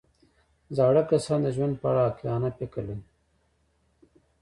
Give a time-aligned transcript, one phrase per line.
[0.75, 3.03] زاړه کسان د ژوند په اړه عاقلانه فکر لري